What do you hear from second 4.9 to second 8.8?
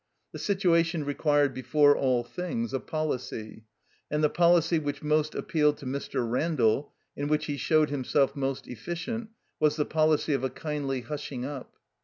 most appealed to Mr. Randall, in which he showed himself most